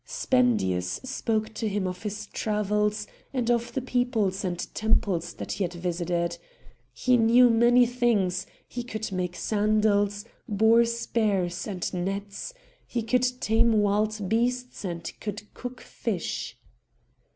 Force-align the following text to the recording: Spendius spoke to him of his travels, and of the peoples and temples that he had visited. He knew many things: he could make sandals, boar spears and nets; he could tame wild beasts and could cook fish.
Spendius 0.03 0.93
spoke 1.03 1.53
to 1.53 1.69
him 1.69 1.85
of 1.85 2.01
his 2.01 2.25
travels, 2.25 3.05
and 3.35 3.51
of 3.51 3.71
the 3.73 3.83
peoples 3.83 4.43
and 4.43 4.57
temples 4.73 5.33
that 5.35 5.51
he 5.51 5.63
had 5.63 5.73
visited. 5.73 6.39
He 6.91 7.17
knew 7.17 7.51
many 7.51 7.85
things: 7.85 8.47
he 8.67 8.81
could 8.81 9.11
make 9.11 9.35
sandals, 9.35 10.25
boar 10.49 10.85
spears 10.85 11.67
and 11.67 11.93
nets; 11.93 12.51
he 12.87 13.03
could 13.03 13.27
tame 13.39 13.73
wild 13.73 14.27
beasts 14.27 14.83
and 14.83 15.03
could 15.19 15.43
cook 15.53 15.81
fish. 15.81 16.57